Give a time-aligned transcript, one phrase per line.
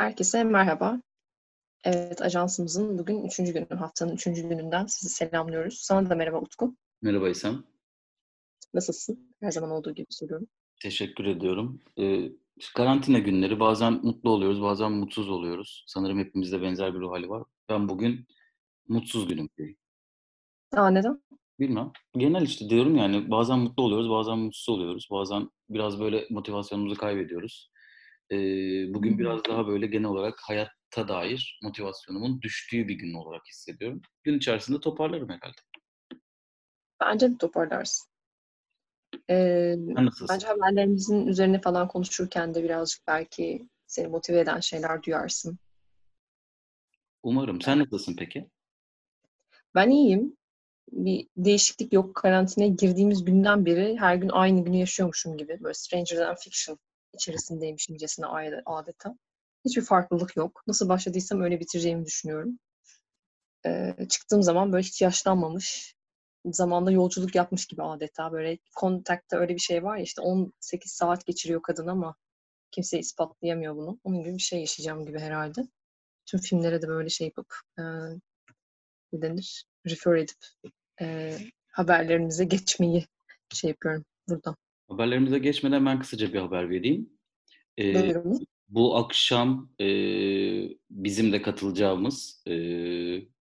[0.00, 1.00] Herkese merhaba.
[1.84, 5.78] Evet, ajansımızın bugün üçüncü günü, haftanın üçüncü gününden sizi selamlıyoruz.
[5.78, 6.76] Sana da merhaba Utku.
[7.02, 7.64] Merhaba İsem.
[8.74, 9.34] Nasılsın?
[9.40, 10.46] Her zaman olduğu gibi soruyorum.
[10.82, 11.80] Teşekkür ediyorum.
[11.98, 12.32] Ee,
[12.74, 15.84] karantina günleri bazen mutlu oluyoruz, bazen mutsuz oluyoruz.
[15.86, 17.42] Sanırım hepimizde benzer bir ruh hali var.
[17.68, 18.26] Ben bugün
[18.88, 19.48] mutsuz günüm.
[20.72, 21.22] Aa, neden?
[21.58, 21.92] Bilmem.
[22.16, 25.08] Genel işte diyorum yani bazen mutlu oluyoruz, bazen mutsuz oluyoruz.
[25.10, 27.69] Bazen biraz böyle motivasyonumuzu kaybediyoruz.
[28.32, 28.36] Ee,
[28.94, 34.02] bugün biraz daha böyle genel olarak hayatta dair motivasyonumun düştüğü bir gün olarak hissediyorum.
[34.24, 35.60] Gün içerisinde toparlarım herhalde.
[37.00, 38.10] Bence de toparlarsın.
[39.30, 40.26] Ee, nasılsın?
[40.30, 45.58] bence haberlerimizin üzerine falan konuşurken de birazcık belki seni motive eden şeyler duyarsın.
[47.22, 47.60] Umarım.
[47.60, 48.50] Sen nasılsın peki?
[49.74, 50.36] Ben iyiyim.
[50.92, 52.14] Bir değişiklik yok.
[52.14, 55.58] Karantinaya girdiğimiz günden beri her gün aynı günü yaşıyormuşum gibi.
[55.60, 56.78] Böyle Stranger Than Fiction
[57.14, 58.26] içerisindeymişimcesine
[58.66, 59.14] adeta.
[59.64, 60.62] Hiçbir farklılık yok.
[60.66, 62.58] Nasıl başladıysam öyle bitireceğimi düşünüyorum.
[63.66, 65.94] Ee, çıktığım zaman böyle hiç yaşlanmamış,
[66.46, 68.32] zamanda yolculuk yapmış gibi adeta.
[68.32, 72.16] Böyle kontakta öyle bir şey var ya işte 18 saat geçiriyor kadın ama
[72.70, 74.00] kimse ispatlayamıyor bunu.
[74.04, 75.60] Onun gibi bir şey yaşayacağım gibi herhalde.
[76.26, 77.82] Tüm filmlere de böyle şey yapıp e,
[79.12, 79.64] ne denir?
[79.86, 80.38] Refer edip
[81.00, 83.06] e, haberlerimize geçmeyi
[83.54, 84.56] şey yapıyorum buradan.
[84.90, 87.10] Haberlerimize geçmeden ben kısaca bir haber vereyim.
[87.78, 88.14] Ee,
[88.68, 89.86] bu akşam e,
[90.90, 92.54] bizim de katılacağımız e,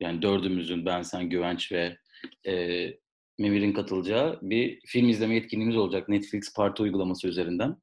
[0.00, 1.96] yani dördümüzün ben, sen, Güvenç ve
[2.46, 2.52] e,
[3.38, 7.76] Memir'in katılacağı bir film izleme etkinliğimiz olacak Netflix Parti uygulaması üzerinden.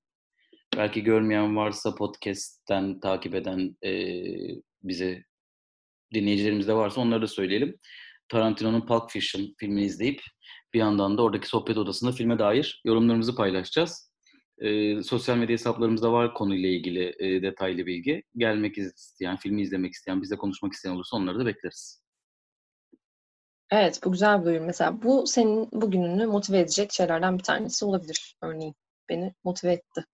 [0.77, 4.23] Belki görmeyen varsa podcast'ten takip eden e,
[4.83, 5.23] bize
[6.13, 7.79] dinleyicilerimiz de varsa onları da söyleyelim.
[8.29, 10.21] Tarantino'nun Pulp Fiction filmini izleyip
[10.75, 14.11] bir yandan da oradaki sohbet odasında filme dair yorumlarımızı paylaşacağız.
[14.57, 18.23] E, sosyal medya hesaplarımızda var konuyla ilgili e, detaylı bilgi.
[18.37, 22.03] Gelmek isteyen, filmi izlemek isteyen, bizle konuşmak isteyen olursa onları da bekleriz.
[23.71, 24.65] Evet, bu güzel bir duyum.
[24.65, 28.75] Mesela bu senin bugününü motive edecek şeylerden bir tanesi olabilir örneğin.
[29.09, 30.05] Beni motive etti.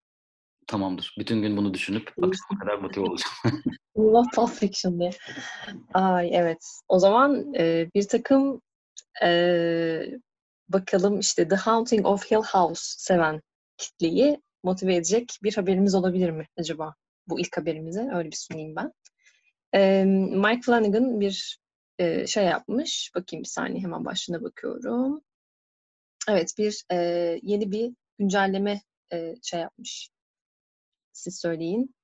[0.68, 1.16] Tamamdır.
[1.20, 3.36] Bütün gün bunu düşünüp akşama kadar motive olacağım.
[3.98, 5.12] Allah Pulp Fiction diye.
[5.94, 6.66] Ay evet.
[6.88, 8.62] O zaman e, bir takım
[9.24, 10.22] e,
[10.74, 13.42] bakalım işte The Haunting of Hill House seven
[13.78, 16.96] kitleyi motive edecek bir haberimiz olabilir mi acaba?
[17.28, 18.94] Bu ilk haberimize öyle bir sunayım ben.
[19.74, 21.60] E, Mike Flanagan bir
[22.00, 23.12] e, şey yapmış.
[23.16, 25.22] Bakayım bir saniye hemen başına bakıyorum.
[26.30, 26.96] Evet bir e,
[27.44, 28.82] yeni bir güncelleme
[29.14, 30.10] e, şey yapmış.
[31.14, 31.96] Siz söyleyin.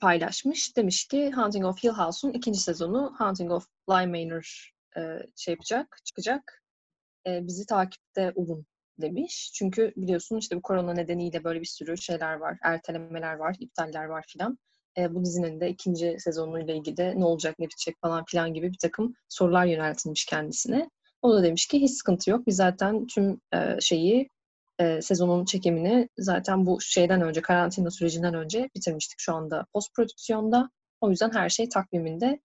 [0.00, 0.76] Paylaşmış.
[0.76, 5.00] Demiş ki Hunting of Hill House'un ikinci sezonu Hunting of Bly Manor e,
[5.36, 6.62] şey yapacak, çıkacak.
[7.26, 8.66] Bizi takipte olun
[9.00, 9.50] demiş.
[9.54, 12.58] Çünkü biliyorsun işte bu korona nedeniyle böyle bir sürü şeyler var.
[12.62, 14.58] Ertelemeler var, iptaller var filan.
[14.98, 18.72] E, bu dizinin de ikinci sezonuyla ilgili de ne olacak, ne bitecek falan filan gibi
[18.72, 20.90] bir takım sorular yöneltilmiş kendisine.
[21.22, 22.46] O da demiş ki hiç sıkıntı yok.
[22.46, 24.28] Biz zaten tüm e, şeyi
[24.78, 30.70] e, sezonun çekimini zaten bu şeyden önce, karantina sürecinden önce bitirmiştik şu anda post prodüksiyonda.
[31.00, 32.40] O yüzden her şey takviminde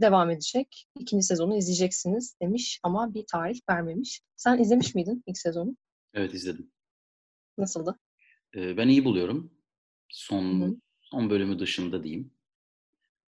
[0.00, 0.86] devam edecek.
[1.00, 4.20] İkinci sezonu izleyeceksiniz demiş ama bir tarih vermemiş.
[4.36, 5.76] Sen izlemiş miydin ilk sezonu?
[6.14, 6.70] Evet izledim.
[7.58, 7.98] Nasıldı?
[8.56, 9.52] Ee, ben iyi buluyorum.
[10.08, 10.76] Son Hı-hı.
[11.00, 12.30] son bölümü dışında diyeyim.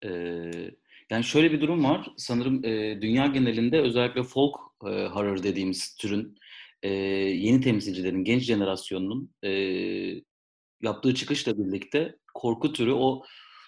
[0.04, 0.50] Ee,
[1.10, 2.12] yani şöyle bir durum var.
[2.16, 6.38] Sanırım e, dünya genelinde özellikle folk e, horror dediğimiz türün
[6.82, 9.50] e, yeni temsilcilerin, genç jenerasyonunun e,
[10.82, 13.22] yaptığı çıkışla birlikte korku türü o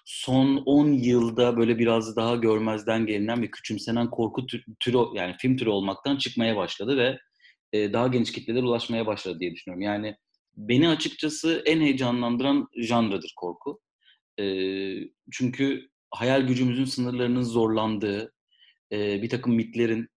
[0.07, 4.47] son 10 yılda böyle biraz daha görmezden gelinen ve küçümsenen korku
[4.81, 7.19] türü yani film türü olmaktan çıkmaya başladı ve
[7.73, 9.83] e, daha geniş kitlelere ulaşmaya başladı diye düşünüyorum.
[9.83, 10.17] Yani
[10.57, 13.81] beni açıkçası en heyecanlandıran janradır korku.
[14.41, 14.45] E,
[15.33, 18.33] çünkü hayal gücümüzün sınırlarının zorlandığı,
[18.93, 20.09] e, bir takım mitlerin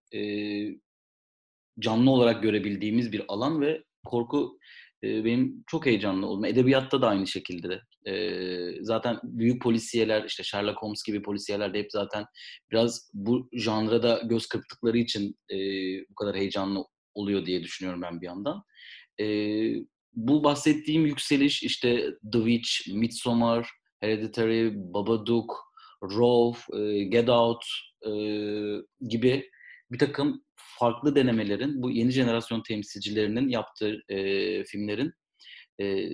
[1.79, 4.59] canlı olarak görebildiğimiz bir alan ve korku
[5.03, 6.45] benim çok heyecanlı oldum.
[6.45, 7.81] Edebiyatta da aynı şekilde.
[8.81, 12.25] Zaten büyük polisiyeler, işte Sherlock Holmes gibi polisiyeler de hep zaten
[12.71, 15.35] biraz bu janrada göz kırptıkları için
[16.09, 18.63] bu kadar heyecanlı oluyor diye düşünüyorum ben bir yandan.
[20.13, 23.69] Bu bahsettiğim yükseliş işte The Witch, Midsommar,
[23.99, 25.69] Hereditary, Babadook,
[26.03, 27.65] Raw, e, Get Out
[29.09, 29.49] gibi
[29.91, 35.13] bir takım farklı denemelerin, bu yeni jenerasyon temsilcilerinin yaptığı e, filmlerin
[35.81, 36.09] e,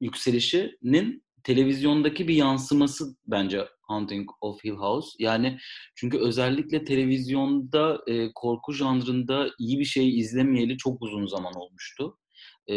[0.00, 5.08] yükselişinin televizyondaki bir yansıması bence Haunting of Hill House.
[5.18, 5.58] Yani
[5.94, 12.18] çünkü özellikle televizyonda e, korku janrında iyi bir şey izlemeyeli çok uzun zaman olmuştu.
[12.66, 12.74] E,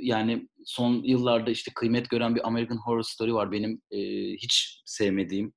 [0.00, 3.52] yani son yıllarda işte kıymet gören bir American Horror Story var.
[3.52, 3.98] Benim e,
[4.32, 5.52] hiç sevmediğim,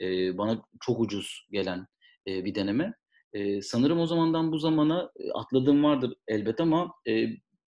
[0.00, 1.86] e, bana çok ucuz gelen
[2.28, 2.94] e, bir deneme.
[3.34, 7.26] E, sanırım o zamandan bu zamana atladığım vardır elbet ama e,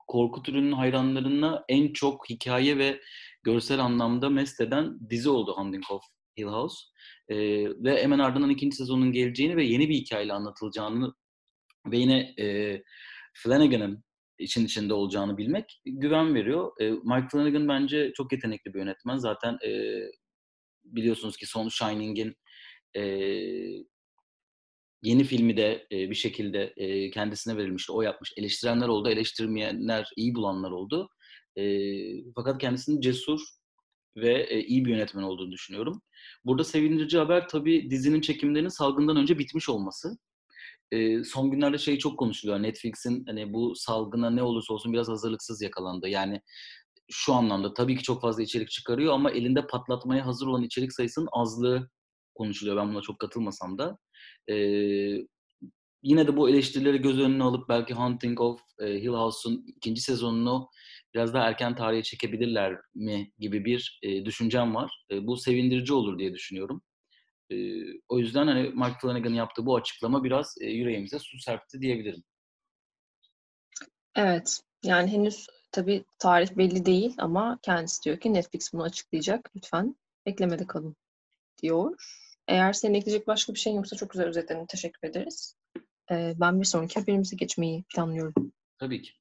[0.08, 3.02] korku türünün hayranlarına en çok hikaye ve
[3.44, 6.04] görsel anlamda mest eden dizi oldu Haunting of
[6.38, 6.78] Hill House.
[7.30, 7.38] E,
[7.84, 11.14] ve hemen ardından ikinci sezonun geleceğini ve yeni bir hikayeyle anlatılacağını
[11.92, 12.78] ve yine e,
[13.34, 14.04] Flanagan'ın
[14.40, 16.72] için içinde olacağını bilmek güven veriyor.
[16.82, 19.18] E, Mike Flanagan bence çok yetenekli bir yönetmen.
[19.18, 20.02] Zaten e,
[20.84, 22.36] biliyorsunuz ki son Shining'in
[22.96, 23.04] e,
[25.04, 27.92] yeni filmi de e, bir şekilde e, kendisine verilmişti.
[27.92, 28.34] O yapmış.
[28.38, 31.10] Eleştirenler oldu, eleştirmeyenler, iyi bulanlar oldu.
[31.56, 31.64] E,
[32.36, 33.40] fakat kendisinin cesur
[34.16, 36.02] ve e, iyi bir yönetmen olduğunu düşünüyorum.
[36.46, 40.18] Burada sevindirici haber tabii dizinin çekimlerinin salgından önce bitmiş olması.
[40.92, 42.64] E, son günlerde şey çok konuşuluyor.
[42.64, 46.10] Netflix'in hani bu salgına ne olursa olsun biraz hazırlıksız yakalandı.
[46.10, 46.42] Yani
[47.12, 51.28] şu anlamda tabii ki çok fazla içerik çıkarıyor ama elinde patlatmaya hazır olan içerik sayısının
[51.32, 51.90] azlığı
[52.36, 52.78] konuşuluyor.
[52.78, 53.98] Ben buna çok katılmasam da.
[54.50, 54.56] E,
[56.04, 60.70] yine de bu eleştirileri göz önüne alıp belki Hunting of e, Hill House'un ikinci sezonunu
[61.14, 65.06] biraz daha erken tarihe çekebilirler mi gibi bir e, düşüncem var.
[65.12, 66.82] E, bu sevindirici olur diye düşünüyorum.
[67.50, 67.56] E,
[68.10, 72.24] o yüzden hani Mike Flanagan'ın yaptığı bu açıklama biraz e, yüreğimize su serpti diyebilirim.
[74.16, 74.60] Evet.
[74.84, 79.52] Yani henüz tabii tarih belli değil ama kendisi diyor ki Netflix bunu açıklayacak.
[79.56, 80.96] Lütfen beklemede kalın
[81.62, 81.96] diyor.
[82.48, 84.66] Eğer senin ekleyecek başka bir şeyin yoksa çok güzel özetledin.
[84.66, 85.56] Teşekkür ederiz.
[86.12, 88.54] Ee, ben bir sonraki haberimize geçmeyi planlıyorum.
[88.80, 89.12] Tabii ki.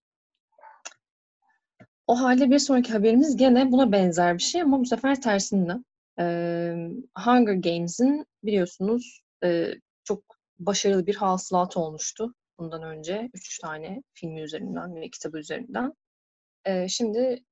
[2.06, 5.72] O halde bir sonraki haberimiz gene buna benzer bir şey ama bu sefer tersinde.
[6.18, 6.88] Ee,
[7.18, 10.24] Hunger Games'in biliyorsunuz e, çok
[10.58, 13.30] başarılı bir hasılat olmuştu bundan önce.
[13.34, 15.92] Üç tane filmi üzerinden ve kitabı üzerinden.
[16.64, 17.44] Ee, şimdi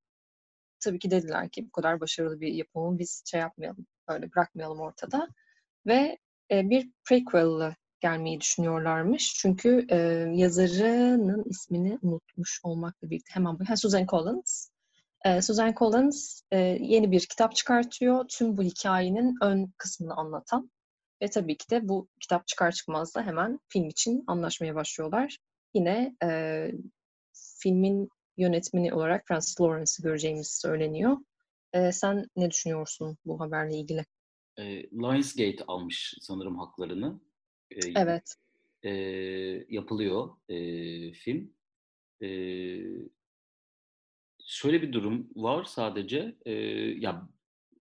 [0.80, 5.28] tabii ki dediler ki bu kadar başarılı bir yapımı biz şey yapmayalım, öyle bırakmayalım ortada.
[5.86, 6.18] Ve
[6.50, 9.34] e, bir prequel'la gelmeyi düşünüyorlarmış.
[9.34, 9.96] Çünkü e,
[10.34, 13.76] yazarının ismini unutmuş olmakla birlikte hemen bu.
[13.76, 14.68] Susan Collins.
[15.24, 18.24] E, Susan Collins e, yeni bir kitap çıkartıyor.
[18.28, 20.70] Tüm bu hikayenin ön kısmını anlatan.
[21.22, 25.38] Ve tabii ki de bu kitap çıkar çıkmaz da hemen film için anlaşmaya başlıyorlar.
[25.74, 26.70] Yine e,
[27.62, 31.16] filmin yönetmeni olarak Francis Lawrence'ı göreceğimiz söyleniyor.
[31.72, 34.04] E, sen ne düşünüyorsun bu haberle ilgili?
[34.60, 37.20] E, Lionsgate almış sanırım haklarını.
[37.70, 38.34] E, evet.
[38.82, 38.90] E,
[39.68, 40.56] yapılıyor e,
[41.12, 41.52] film.
[42.22, 42.28] E,
[44.46, 46.36] şöyle bir durum var sadece.
[46.46, 46.52] E,
[47.00, 47.28] ya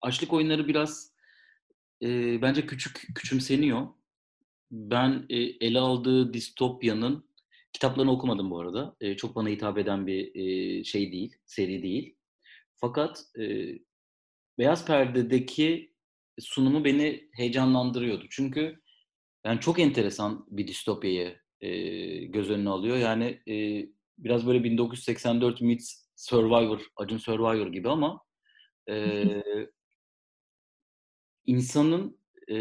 [0.02, 1.14] açlık oyunları biraz
[2.02, 3.88] e, bence küçük küçümseniyor.
[4.72, 7.32] Ben e, ele aldığı distopyanın
[7.74, 8.96] kitaplarını okumadım bu arada.
[9.02, 12.16] E, çok bana hitap eden bir e, şey değil, seri değil.
[12.76, 13.74] Fakat e,
[14.58, 15.91] Beyaz Perde'deki
[16.40, 18.26] sunumu beni heyecanlandırıyordu.
[18.30, 18.82] Çünkü
[19.46, 21.70] yani çok enteresan bir distopyayı e,
[22.26, 22.98] göz önüne alıyor.
[22.98, 23.86] Yani e,
[24.18, 28.22] biraz böyle 1984 meets Survivor, Acun Survivor gibi ama
[28.90, 29.26] e,
[31.46, 32.18] insanın
[32.52, 32.56] e,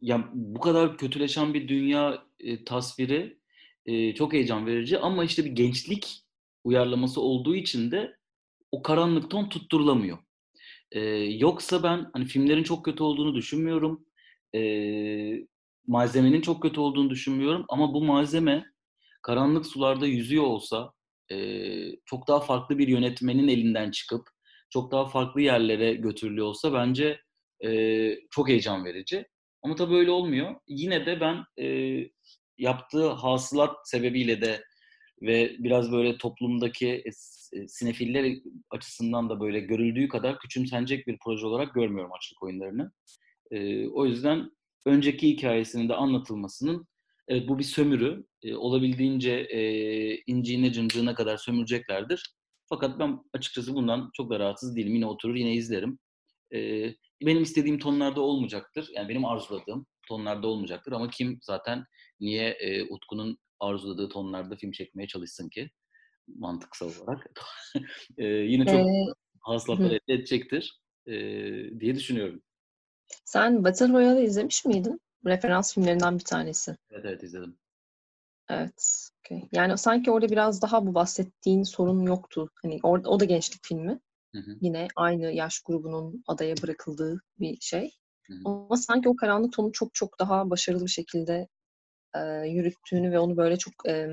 [0.00, 3.38] ya bu kadar kötüleşen bir dünya e, tasviri
[3.86, 6.22] e, çok heyecan verici ama işte bir gençlik
[6.64, 8.16] uyarlaması olduğu için de
[8.72, 10.18] o karanlık ton tutturulamıyor.
[10.92, 14.06] E, yoksa ben hani filmlerin çok kötü olduğunu düşünmüyorum.
[14.54, 14.60] E,
[15.86, 18.64] malzemenin çok kötü olduğunu düşünmüyorum ama bu malzeme
[19.22, 20.92] karanlık sularda yüzüyor olsa
[21.32, 21.36] e,
[22.06, 24.28] çok daha farklı bir yönetmenin elinden çıkıp
[24.70, 27.20] çok daha farklı yerlere götürülüyor olsa bence
[27.64, 27.70] e,
[28.30, 29.26] çok heyecan verici.
[29.62, 30.54] Ama tabii öyle olmuyor.
[30.68, 31.96] Yine de ben e,
[32.58, 34.64] yaptığı hasılat sebebiyle de
[35.22, 37.08] ve biraz böyle toplumdaki e,
[37.52, 38.38] e, sinefiller
[38.70, 42.92] açısından da böyle görüldüğü kadar küçümsenecek bir proje olarak görmüyorum açlık oyunlarını.
[43.50, 44.50] E, o yüzden
[44.86, 46.86] önceki hikayesinin de anlatılmasının
[47.28, 48.24] evet bu bir sömürü.
[48.42, 49.60] E, olabildiğince e,
[50.26, 52.34] inciğine cıncığına kadar sömüreceklerdir.
[52.68, 54.94] Fakat ben açıkçası bundan çok da rahatsız değilim.
[54.94, 55.98] Yine oturur yine izlerim.
[56.54, 56.90] E,
[57.22, 58.90] benim istediğim tonlarda olmayacaktır.
[58.94, 60.92] Yani benim arzuladığım tonlarda olmayacaktır.
[60.92, 61.84] Ama kim zaten
[62.20, 65.70] niye e, Utku'nun arzuladığı tonlarda film çekmeye çalışsın ki?
[66.28, 67.30] Mantıksal olarak.
[68.18, 71.12] e, yine çok ee, hasılatlar elde edecektir e,
[71.80, 72.42] diye düşünüyorum.
[73.24, 75.00] Sen Battle Royale'ı izlemiş miydin?
[75.26, 76.76] Referans filmlerinden bir tanesi.
[76.90, 77.58] Evet evet izledim.
[78.48, 79.10] Evet.
[79.20, 79.48] Okay.
[79.52, 82.50] Yani sanki orada biraz daha bu bahsettiğin sorun yoktu.
[82.62, 84.00] Hani orada o da gençlik filmi.
[84.34, 84.58] Hı hı.
[84.60, 87.90] Yine aynı yaş grubunun adaya bırakıldığı bir şey.
[88.22, 88.38] Hı hı.
[88.44, 91.48] Ama sanki o karanlık tonu çok çok daha başarılı bir şekilde
[92.14, 94.08] e, yürüttüğünü ve onu böyle çok e,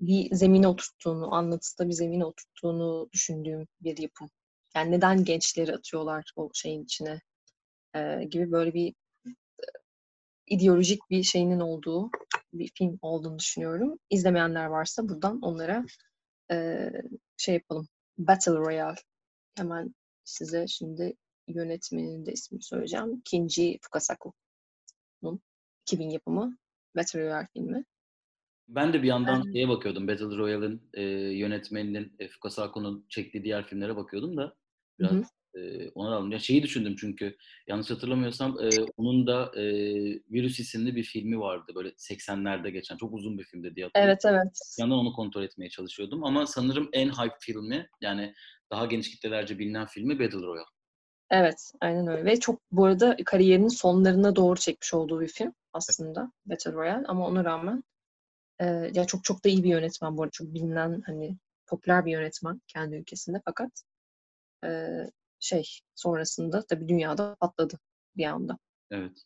[0.00, 4.30] bir zemine oturttuğunu, anlatıda bir zemine oturttuğunu düşündüğüm bir yapım.
[4.76, 7.20] Yani neden gençleri atıyorlar o şeyin içine
[7.94, 8.94] e, gibi böyle bir
[10.46, 12.10] ideolojik bir şeyinin olduğu
[12.52, 13.98] bir film olduğunu düşünüyorum.
[14.10, 15.84] İzlemeyenler varsa buradan onlara
[16.50, 16.88] e,
[17.36, 17.88] şey yapalım.
[18.18, 19.00] Battle Royale.
[19.56, 19.94] Hemen
[20.24, 21.16] size şimdi
[21.48, 23.22] yönetmenin de ismini söyleyeceğim.
[23.24, 25.40] Kinji Fukasaku'nun
[25.82, 26.56] 2000 yapımı
[26.96, 27.84] Battle Royale filmi.
[28.68, 29.54] Ben de bir yandan evet.
[29.54, 30.08] şeye bakıyordum.
[30.08, 31.02] Battle Royale'ın e,
[31.36, 34.56] yönetmeninin e, Fukasaku'nun çektiği diğer filmlere bakıyordum da
[34.98, 35.34] biraz.
[35.54, 36.32] E, ona aldım.
[36.32, 37.36] Ya şeyi düşündüm çünkü
[37.66, 39.64] yanlış hatırlamıyorsam e, onun da e,
[40.30, 41.72] Virüs isimli bir filmi vardı.
[41.74, 42.96] Böyle 80'lerde geçen.
[42.96, 44.18] Çok uzun bir filmdi diye hatırlıyorum.
[44.24, 44.58] Evet evet.
[44.78, 46.24] Yandan onu kontrol etmeye çalışıyordum.
[46.24, 48.34] Ama sanırım en hype filmi yani
[48.70, 50.73] daha geniş kitlelerce bilinen filmi Battle Royale.
[51.30, 52.24] Evet, aynen öyle.
[52.24, 57.26] Ve çok bu arada kariyerinin sonlarına doğru çekmiş olduğu bir film aslında Battle Royale ama
[57.26, 57.84] ona rağmen
[58.60, 58.64] e,
[58.94, 60.30] ya çok çok da iyi bir yönetmen bu arada.
[60.30, 63.70] Çok bilinen hani popüler bir yönetmen kendi ülkesinde fakat
[64.64, 64.88] e,
[65.40, 67.78] şey sonrasında tabii dünyada patladı
[68.16, 68.58] bir anda.
[68.90, 69.22] Evet.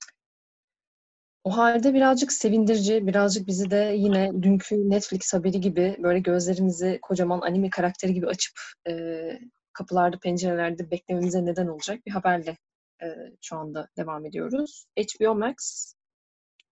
[1.45, 7.41] O halde birazcık sevindirici, birazcık bizi de yine dünkü Netflix haberi gibi böyle gözlerimizi kocaman
[7.41, 8.93] anime karakteri gibi açıp e,
[9.79, 12.57] kapılarda, pencerelerde beklememize neden olacak bir haberle
[13.03, 13.07] e,
[13.41, 14.87] şu anda devam ediyoruz.
[14.99, 15.57] HBO Max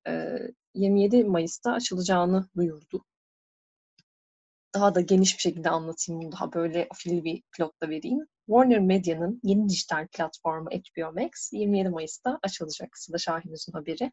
[0.08, 0.38] e,
[0.74, 3.04] 27 Mayıs'ta açılacağını duyurdu.
[4.74, 8.26] Daha da geniş bir şekilde anlatayım bunu daha böyle afili bir pilotla vereyim.
[8.46, 12.98] Warner Media'nın yeni dijital platformu HBO Max 27 Mayıs'ta açılacak.
[12.98, 14.12] Sıla Şahinüz'ün haberi.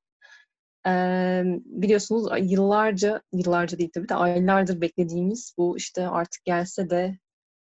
[0.88, 7.18] Ee, biliyorsunuz yıllarca, yıllarca değil tabii de aylardır beklediğimiz bu işte artık gelse de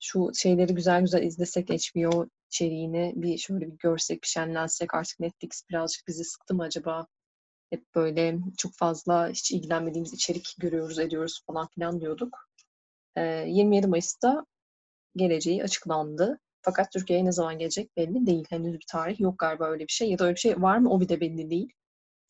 [0.04, 5.64] şu şeyleri güzel güzel izlesek HBO içeriğini bir şöyle bir görsek, bir şenlensek artık Netflix
[5.70, 7.08] birazcık bizi sıktı mı acaba?
[7.70, 12.38] Hep böyle çok fazla hiç ilgilenmediğimiz içerik görüyoruz, ediyoruz falan filan diyorduk.
[13.16, 14.46] Ee, 27 Mayıs'ta
[15.16, 16.40] geleceği açıklandı.
[16.62, 18.46] Fakat Türkiye'ye ne zaman gelecek belli değil.
[18.50, 20.10] Henüz bir tarih yok galiba öyle bir şey.
[20.10, 21.74] Ya da öyle bir şey var mı o bir de belli değil.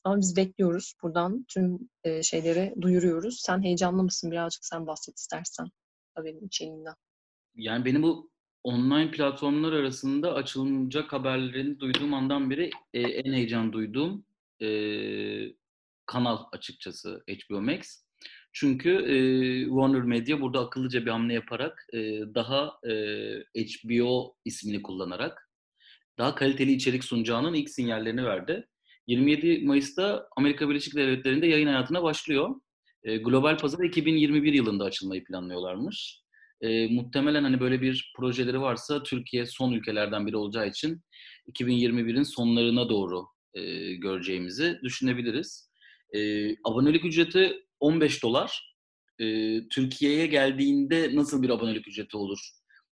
[0.04, 0.94] Ama biz bekliyoruz.
[1.04, 3.42] Buradan tüm e, şeyleri duyuruyoruz.
[3.42, 4.32] Sen heyecanlı mısın?
[4.32, 5.68] Birazcık sen bahset istersen
[6.16, 6.96] haberin içeriğinden.
[7.56, 8.32] Yani benim bu
[8.64, 14.26] online platformlar arasında açılacak haberlerini duyduğum andan beri e, en heyecan duyduğum
[14.62, 14.68] e,
[16.06, 18.04] kanal açıkçası HBO Max.
[18.54, 19.16] Çünkü e,
[19.66, 22.00] Warner Media burada akıllıca bir hamle yaparak e,
[22.36, 22.94] daha e,
[23.66, 25.50] HBO ismini kullanarak
[26.18, 28.68] daha kaliteli içerik sunacağının ilk sinyallerini verdi.
[29.08, 32.56] 27 Mayıs'ta Amerika Birleşik Devletleri'nde yayın hayatına başlıyor.
[33.04, 36.23] E, global pazara 2021 yılında açılmayı planlıyorlarmış.
[36.64, 41.02] E, muhtemelen hani böyle bir projeleri varsa Türkiye son ülkelerden biri olacağı için
[41.48, 45.72] 2021'in sonlarına doğru e, göreceğimizi düşünebiliriz.
[46.16, 48.76] E, abonelik ücreti 15 dolar.
[49.20, 49.26] E,
[49.68, 52.40] Türkiye'ye geldiğinde nasıl bir abonelik ücreti olur?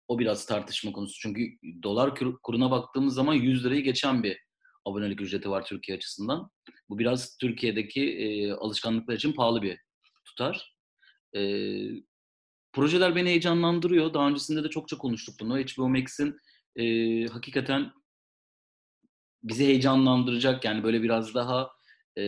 [0.07, 1.19] O biraz tartışma konusu.
[1.19, 1.41] Çünkü
[1.83, 4.37] dolar kuruna baktığımız zaman 100 lirayı geçen bir
[4.85, 6.49] abonelik ücreti var Türkiye açısından.
[6.89, 9.77] Bu biraz Türkiye'deki e, alışkanlıklar için pahalı bir
[10.25, 10.75] tutar.
[11.35, 11.41] E,
[12.73, 14.13] projeler beni heyecanlandırıyor.
[14.13, 15.59] Daha öncesinde de çokça konuştuk bunu.
[15.59, 16.37] HBO Max'in
[16.75, 17.91] e, hakikaten
[19.43, 21.69] bizi heyecanlandıracak yani böyle biraz daha
[22.17, 22.23] e,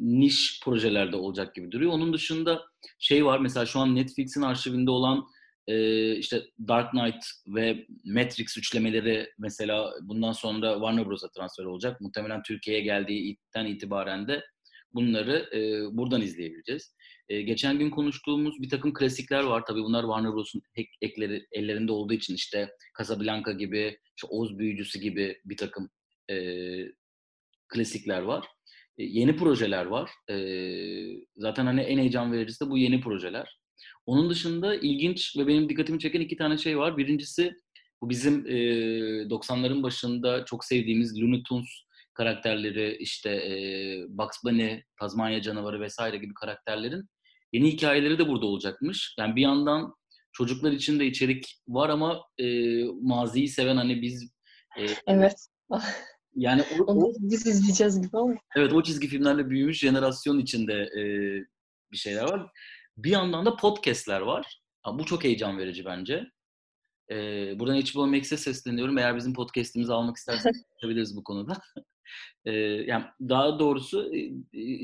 [0.00, 1.92] niş projelerde olacak gibi duruyor.
[1.92, 2.62] Onun dışında
[2.98, 5.26] şey var mesela şu an Netflix'in arşivinde olan
[5.66, 12.00] e, işte Dark Knight ve Matrix üçlemeleri mesela bundan sonra Warner Bros'a transfer olacak.
[12.00, 14.44] Muhtemelen Türkiye'ye geldiği ilkten itibaren de
[14.96, 16.94] bunları e, buradan izleyebileceğiz.
[17.28, 19.62] E, geçen gün konuştuğumuz bir takım klasikler var.
[19.68, 20.62] Tabii bunlar Warner Bros'un
[21.00, 25.90] ekleri ellerinde olduğu için işte Casablanca gibi, işte Oz Büyücüsü gibi bir takım
[26.30, 26.36] e,
[27.68, 28.46] klasikler var.
[28.98, 30.10] E, yeni projeler var.
[30.30, 30.36] E,
[31.36, 33.58] zaten hani en heyecan vericisi de bu yeni projeler.
[34.06, 36.96] Onun dışında ilginç ve benim dikkatimi çeken iki tane şey var.
[36.96, 37.54] Birincisi
[38.02, 38.52] bu bizim e,
[39.28, 41.85] 90'ların başında çok sevdiğimiz Looney Tunes
[42.16, 43.54] karakterleri işte e,
[44.08, 47.08] Bugs Bunny, Tazmanya canavarı vesaire gibi karakterlerin
[47.52, 49.14] yeni hikayeleri de burada olacakmış.
[49.18, 49.94] Yani bir yandan
[50.32, 52.46] çocuklar için de içerik var ama e,
[52.84, 54.30] maziyi seven hani biz
[54.78, 55.36] e, evet.
[56.38, 58.34] Yani o, Onu biz izleyeceğiz gibi ama.
[58.56, 61.02] Evet o çizgi filmlerle büyümüş jenerasyon içinde e,
[61.92, 62.50] bir şeyler var.
[62.96, 64.60] Bir yandan da podcastler var.
[64.92, 66.24] Bu çok heyecan verici bence.
[67.10, 67.14] E,
[67.58, 68.98] buradan HBO Max'e sesleniyorum.
[68.98, 71.56] Eğer bizim podcast'imizi almak isterseniz konuşabiliriz bu konuda.
[72.44, 74.12] E, yani daha doğrusu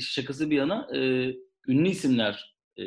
[0.01, 1.33] şakası bir yana e,
[1.69, 2.85] ünlü isimler e,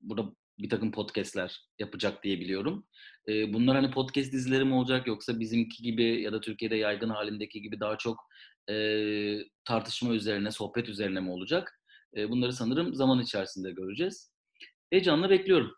[0.00, 2.86] burada bir takım podcastler yapacak diye biliyorum.
[3.28, 7.62] E, bunlar hani podcast dizileri mi olacak yoksa bizimki gibi ya da Türkiye'de yaygın halindeki
[7.62, 8.28] gibi daha çok
[8.70, 8.74] e,
[9.64, 11.80] tartışma üzerine, sohbet üzerine mi olacak?
[12.16, 14.32] E, bunları sanırım zaman içerisinde göreceğiz.
[14.90, 15.72] Heyecanla bekliyorum.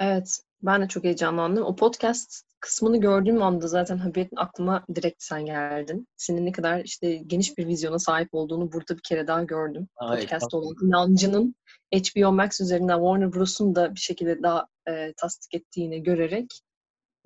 [0.00, 1.64] Evet, ben de çok heyecanlandım.
[1.64, 6.08] O podcast kısmını gördüğüm anda zaten haberin aklıma direkt sen geldin.
[6.16, 9.88] Senin ne kadar işte geniş bir vizyona sahip olduğunu burada bir kere daha gördüm.
[9.96, 11.54] Aa, Podcast olan inancının
[11.94, 16.60] HBO Max üzerinden Warner Bros'un da bir şekilde daha e, tasdik ettiğini görerek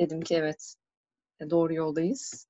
[0.00, 0.75] dedim ki evet
[1.40, 2.47] e, doğru yoldayız.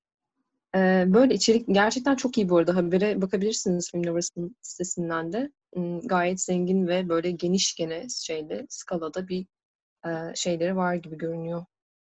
[0.75, 2.75] E, böyle içerik gerçekten çok iyi bu arada.
[2.75, 5.51] Habere bakabilirsiniz Filmlovers'ın sitesinden de.
[5.73, 9.45] Hmm, Gayet zengin ve böyle geniş gene şeyde skalada bir
[10.05, 11.65] e, şeyleri var gibi görünüyor.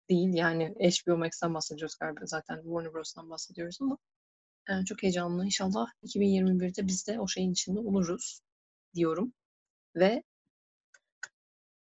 [0.10, 3.98] Değil yani HBO Max'ten bahsediyoruz galiba zaten Warner Bros'tan bahsediyoruz ama
[4.70, 5.46] e, çok heyecanlı.
[5.46, 8.42] İnşallah 2021'de biz de o şeyin içinde oluruz
[8.96, 9.34] diyorum.
[9.96, 10.24] Ve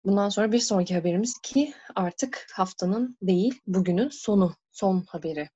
[0.05, 5.49] bundan sonra bir sonraki haberimiz ki artık haftanın değil bugünün sonu, son haberi.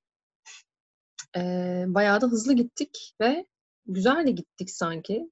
[1.37, 1.40] E,
[1.87, 3.47] bayağı da hızlı gittik ve
[3.87, 5.31] güzel de gittik sanki.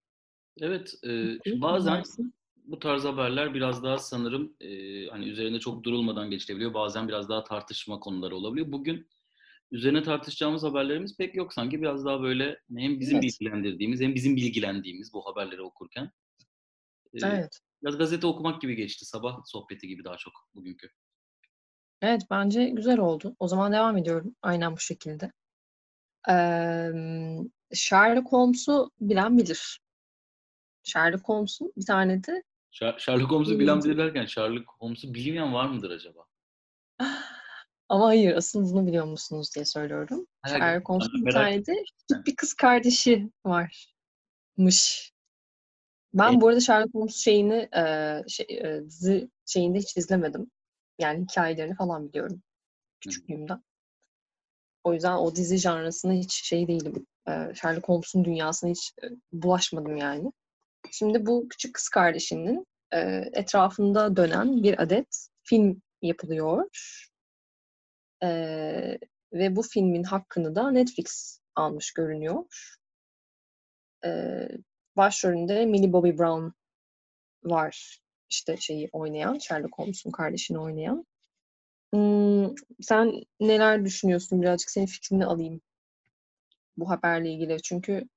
[0.60, 2.02] Evet, e, bazen
[2.66, 4.68] bu tarz haberler biraz daha sanırım e,
[5.06, 6.74] hani üzerinde çok durulmadan geçilebiliyor.
[6.74, 8.72] Bazen biraz daha tartışma konuları olabiliyor.
[8.72, 9.08] Bugün
[9.70, 11.82] üzerine tartışacağımız haberlerimiz pek yok sanki.
[11.82, 13.22] Biraz daha böyle hem bizim evet.
[13.22, 16.10] bilgilendirdiğimiz hem bizim bilgilendiğimiz bu haberleri okurken.
[17.14, 17.60] E, evet.
[17.82, 19.04] Biraz gazete okumak gibi geçti.
[19.04, 20.88] Sabah sohbeti gibi daha çok bugünkü.
[22.02, 23.36] Evet bence güzel oldu.
[23.38, 24.36] O zaman devam ediyorum.
[24.42, 25.32] Aynen bu şekilde.
[26.28, 26.92] Ee,
[27.74, 29.80] Sherlock Holmes'u bilen bilir.
[30.82, 32.42] Sherlock Holmes'un bir tane de
[32.76, 36.26] Sherlock Holmes'u bilen bilir derken Sherlock Holmes'u bilmeyen var mıdır acaba?
[37.88, 40.26] Ama hayır, asıl bunu biliyor musunuz diye söylüyorum.
[40.48, 41.84] Sherlock Holmes'un bir tane de
[42.26, 45.12] bir kız kardeşi varmış.
[46.14, 46.40] Ben e?
[46.40, 47.82] bu arada Sherlock Holmes şeyini e,
[48.28, 50.50] şey, e, dizi şeyinde hiç izlemedim.
[50.98, 52.42] Yani hikayelerini falan biliyorum
[53.00, 53.62] küçüklüğümden.
[54.84, 57.06] O yüzden o dizi janrasına hiç şey değilim.
[57.28, 58.92] E, Sherlock Holmes'un dünyasına hiç
[59.32, 60.32] bulaşmadım yani.
[60.90, 62.98] Şimdi bu küçük kız kardeşinin e,
[63.32, 66.68] etrafında dönen bir adet film yapılıyor.
[68.22, 68.28] E,
[69.32, 72.44] ve bu filmin hakkını da Netflix almış görünüyor.
[74.04, 74.10] E,
[74.96, 76.48] başrolünde Millie Bobby Brown
[77.44, 77.98] var.
[78.30, 81.06] İşte şeyi oynayan, Sherlock Holmes'un kardeşini oynayan.
[81.92, 84.42] Hmm, sen neler düşünüyorsun?
[84.42, 85.60] Birazcık senin fikrini alayım
[86.76, 87.62] bu haberle ilgili.
[87.62, 88.08] Çünkü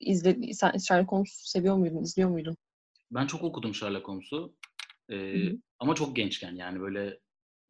[0.00, 2.56] izle, sen Sherlock Holmes seviyor muydun, izliyor muydun?
[3.10, 4.56] Ben çok okudum Sherlock Holmes'u.
[5.10, 7.18] Ee, ama çok gençken yani böyle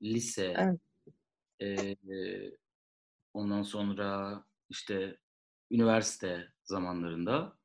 [0.03, 0.81] lise, evet.
[1.63, 1.97] e,
[3.35, 5.17] ondan sonra işte
[5.71, 7.57] üniversite zamanlarında.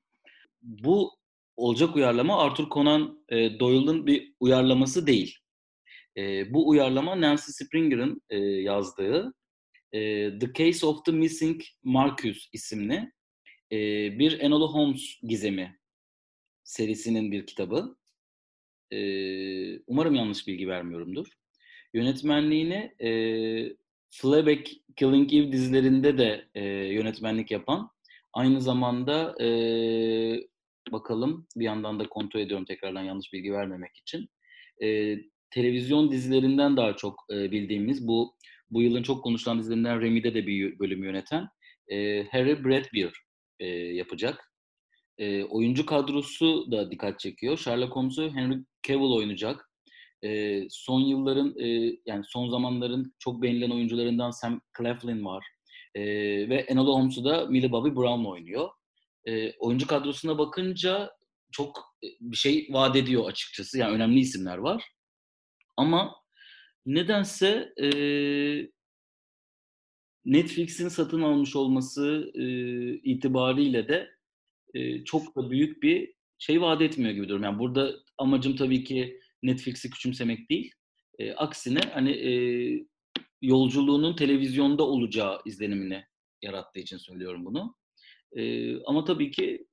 [0.61, 1.11] Bu
[1.57, 5.37] olacak uyarlama Arthur Conan e, Doyle'ın bir uyarlaması değil.
[6.17, 9.33] E, bu uyarlama Nancy Springer'ın e, yazdığı
[9.91, 9.99] e,
[10.39, 13.11] The Case of the Missing Marcus isimli
[13.73, 13.79] e,
[14.19, 15.79] bir Enola Holmes gizemi
[16.63, 17.97] serisinin bir kitabı.
[18.91, 18.99] E,
[19.87, 21.27] umarım yanlış bilgi vermiyorumdur.
[21.93, 23.09] Yönetmenliğini e,
[24.09, 27.91] Fleabag, Killing Eve dizilerinde de e, yönetmenlik yapan,
[28.33, 29.47] aynı zamanda e,
[30.91, 34.29] bakalım bir yandan da kontrol ediyorum tekrardan yanlış bilgi vermemek için.
[34.83, 35.17] E,
[35.49, 38.35] televizyon dizilerinden daha çok e, bildiğimiz bu
[38.69, 41.47] bu yılın çok konuşulan dizilerinden Remy'de de bir bölüm yöneten
[41.87, 43.13] e, Harry Bradbeer
[43.59, 44.53] e, yapacak.
[45.17, 47.57] E, oyuncu kadrosu da dikkat çekiyor.
[47.57, 49.69] Sherlock Holmes'u Henry Cavill oynayacak.
[50.23, 55.45] E, son yılların, e, yani son zamanların çok beğenilen oyuncularından Sam Claflin var.
[55.95, 56.01] E,
[56.49, 58.69] ve Enola Holmes'u da Millie Bobby Brown oynuyor.
[59.25, 61.11] E, oyuncu kadrosuna bakınca
[61.51, 63.77] çok bir şey vaat ediyor açıkçası.
[63.77, 64.83] Yani önemli isimler var.
[65.77, 66.15] Ama
[66.85, 67.87] nedense e,
[70.25, 72.45] Netflix'in satın almış olması e,
[72.93, 74.09] itibariyle de
[74.73, 77.43] e, çok da büyük bir şey vaat etmiyor gibi durum.
[77.43, 80.71] Yani burada amacım tabii ki Netflix'i küçümsemek değil.
[81.19, 82.33] E, aksine hani e,
[83.41, 86.03] yolculuğunun televizyonda olacağı izlenimini
[86.41, 87.75] yarattığı için söylüyorum bunu.
[88.35, 89.67] E, ama tabii ki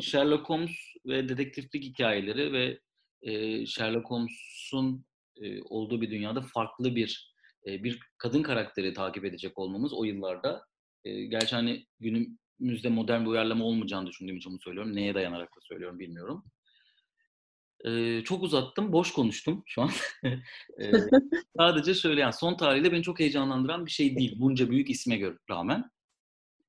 [0.00, 2.80] Sherlock Holmes ve dedektiflik hikayeleri ve
[3.22, 5.04] e, Sherlock Holmes'un
[5.40, 7.35] e, olduğu bir dünyada farklı bir
[7.66, 10.64] e, bir kadın karakteri takip edecek olmamız o yıllarda
[11.04, 14.96] e, gerçi hani günümüzde modern bir uyarlama olmayacağını düşündüğüm için bunu söylüyorum.
[14.96, 16.44] Neye dayanarak da söylüyorum bilmiyorum.
[17.84, 19.90] E, çok uzattım, boş konuştum şu an.
[20.80, 20.92] e,
[21.56, 24.34] sadece şöyle yani son tarihte beni çok heyecanlandıran bir şey değil.
[24.38, 25.90] Bunca büyük isme göre rağmen.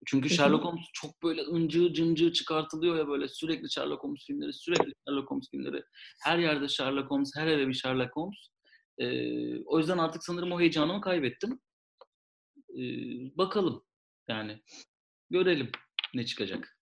[0.05, 4.93] Çünkü Sherlock Holmes çok böyle ıncığı cıncığı çıkartılıyor ya böyle sürekli Sherlock Holmes filmleri, sürekli
[5.07, 5.83] Sherlock Holmes filmleri.
[6.23, 8.47] Her yerde Sherlock Holmes, her eve bir Sherlock Holmes.
[8.97, 11.59] Ee, o yüzden artık sanırım o heyecanımı kaybettim.
[12.69, 12.81] Ee,
[13.37, 13.83] bakalım
[14.27, 14.63] yani
[15.29, 15.71] görelim
[16.13, 16.77] ne çıkacak.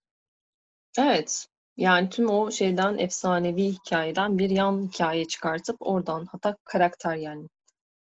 [1.00, 1.48] Evet.
[1.78, 7.48] Yani tüm o şeyden efsanevi hikayeden bir yan hikaye çıkartıp oradan hatta karakter yani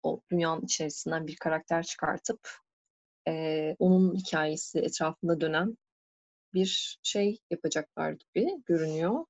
[0.04, 2.49] o dünyanın içerisinden bir karakter çıkartıp
[3.28, 5.78] eee, onun hikayesi etrafında dönen
[6.54, 9.25] bir şey yapacaklar gibi görünüyor.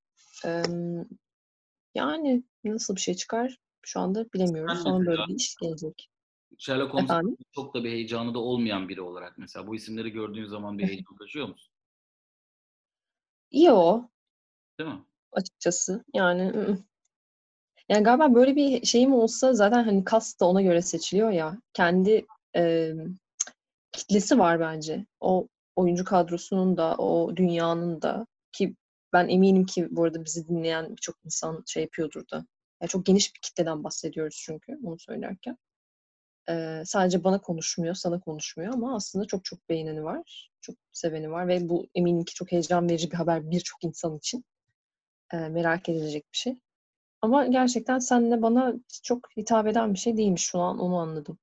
[0.46, 1.06] Em,
[1.96, 4.78] yani nasıl bir şey çıkar şu anda bilemiyoruz.
[4.78, 6.10] Sen Sonra böyle bir iş gelecek.
[6.58, 7.38] Sherlock Holmes Efendim?
[7.52, 11.18] çok da bir heyecanı da olmayan biri olarak mesela bu isimleri gördüğün zaman bir heyecan
[11.18, 11.72] taşıyor musun?
[13.52, 14.10] İyi o
[14.80, 15.06] Değil mi?
[15.32, 16.04] açıkçası.
[16.14, 16.54] Yani
[17.90, 21.58] yani galiba böyle bir şeyim olsa zaten hani cast da ona göre seçiliyor ya.
[21.74, 23.18] Kendi em,
[23.92, 25.06] kitlesi var bence.
[25.20, 28.76] O oyuncu kadrosunun da, o dünyanın da ki
[29.14, 32.46] ben eminim ki bu arada bizi dinleyen birçok insan şey yapıyordur da.
[32.82, 35.58] Yani çok geniş bir kitleden bahsediyoruz çünkü onu söylerken.
[36.50, 41.48] Ee, sadece bana konuşmuyor, sana konuşmuyor ama aslında çok çok beğeneni var, çok seveni var
[41.48, 44.46] ve bu eminim ki çok heyecan verici bir haber birçok insan için.
[45.34, 46.60] Ee, merak edilecek bir şey.
[47.22, 51.38] Ama gerçekten seninle bana çok hitap eden bir şey değilmiş şu an onu anladım.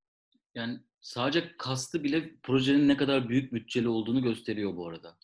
[0.54, 5.16] Yani sadece kastı bile projenin ne kadar büyük bütçeli olduğunu gösteriyor bu arada.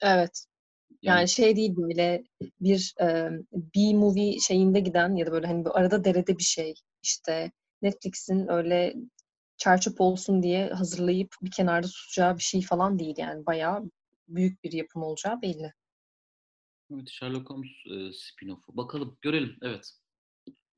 [0.00, 0.46] Evet.
[1.04, 2.24] Yani, Yani şey değil böyle
[2.60, 6.74] bir e, B-movie şeyinde giden ya da böyle hani arada derede bir şey.
[7.02, 8.94] İşte Netflix'in öyle
[9.56, 13.46] çarçöp olsun diye hazırlayıp bir kenarda tutacağı bir şey falan değil yani.
[13.46, 13.90] Bayağı
[14.28, 15.72] büyük bir yapım olacağı belli.
[16.94, 18.76] evet, Sherlock Holmes e, spin-off'u.
[18.76, 19.56] Bakalım, görelim.
[19.62, 19.90] Evet.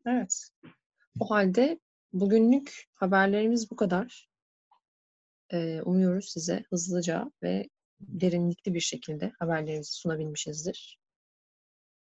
[0.06, 0.48] Evet.
[1.20, 1.80] O halde
[2.12, 4.28] bugünlük haberlerimiz bu kadar.
[5.52, 7.68] Ee, umuyoruz size hızlıca ve
[8.00, 10.98] derinlikli bir şekilde haberlerimizi sunabilmişizdir.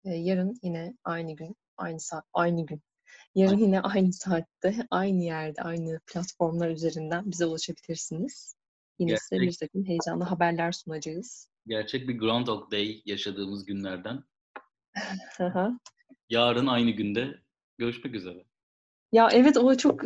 [0.04, 2.82] Ee, yarın yine aynı gün, aynı saat, aynı gün.
[3.34, 8.54] Yarın yine aynı saatte, aynı yerde, aynı platformlar üzerinden bize ulaşabilirsiniz.
[8.98, 11.50] Yine size bir Gerçek, takım heyecanlı haberler sunacağız.
[11.66, 14.24] gerçek bir Groundhog Day yaşadığımız günlerden.
[16.30, 17.38] Yarın aynı günde
[17.78, 18.44] görüşmek üzere.
[19.12, 20.02] ya evet o çok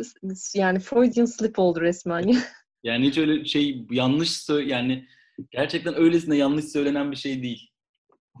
[0.55, 2.35] yani Freudian slip oldu resmen.
[2.83, 5.07] Yani hiç öyle şey yanlış yani
[5.51, 7.69] gerçekten öylesine yanlış söylenen bir şey değil.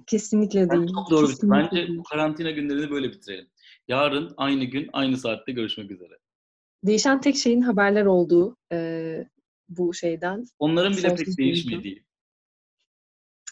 [0.07, 0.87] Kesinlikle Yani değil.
[0.95, 1.23] çok doğru.
[1.27, 3.47] bir- Kesinlikle Bence bu karantina günlerini böyle bitirelim.
[3.87, 6.17] Yarın aynı gün aynı saatte görüşmek üzere.
[6.83, 9.27] Değişen tek şeyin haberler olduğu e,
[9.69, 10.45] bu şeyden.
[10.59, 12.05] Onların bile Sonsuz pek değişmediği.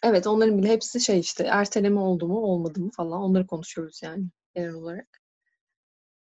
[0.04, 4.26] Evet onların bile hepsi şey işte erteleme oldu mu olmadı mı falan onları konuşuyoruz yani
[4.56, 5.22] genel olarak.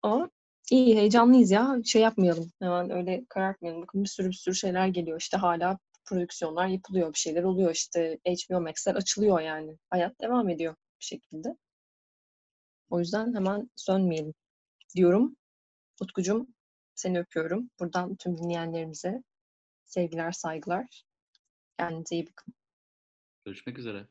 [0.03, 0.31] Ama
[0.71, 3.83] iyi heyecanlıyız ya şey yapmayalım hemen öyle karartmayalım.
[3.83, 8.19] Bakın bir sürü bir sürü şeyler geliyor işte hala prodüksiyonlar yapılıyor bir şeyler oluyor işte
[8.27, 9.79] HBO Max'ler açılıyor yani.
[9.91, 11.57] Hayat devam ediyor bir şekilde.
[12.91, 14.35] O yüzden hemen sönmeyelim
[14.97, 15.37] diyorum.
[16.01, 16.47] Utkucuğum
[16.95, 17.71] seni öpüyorum.
[17.81, 19.23] Buradan tüm dinleyenlerimize
[19.85, 21.05] sevgiler saygılar.
[21.79, 22.55] Kendinize iyi bakın.
[23.45, 24.07] Görüşmek üzere.